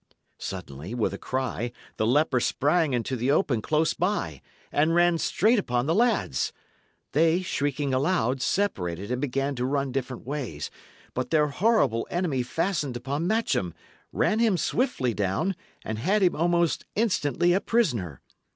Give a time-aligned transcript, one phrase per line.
[0.39, 5.59] Suddenly, with a cry, the leper sprang into the open close by, and ran straight
[5.59, 6.51] upon the lads.
[7.11, 10.71] They, shrieking aloud, separated and began to run different ways.
[11.13, 13.75] But their horrible enemy fastened upon Matcham,
[14.11, 18.21] ran him swiftly down, and had him almost instantly a prisoner.